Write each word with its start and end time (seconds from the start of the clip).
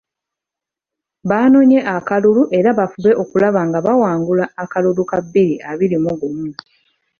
Banoonye 1.29 1.79
akalulu 1.95 2.43
era 2.57 2.69
bafube 2.79 3.11
okulaba 3.21 3.61
nga 3.67 3.79
bawangula 3.85 4.45
akalulu 4.63 5.03
ka 5.09 5.17
bbiri 5.23 5.55
abiri 5.69 5.97
mu 6.03 6.11
gumu. 6.19 6.49